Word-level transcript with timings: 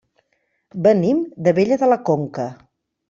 Venim 0.87 1.19
d'Abella 1.49 1.79
de 1.83 1.91
la 1.93 1.99
Conca. 2.09 2.49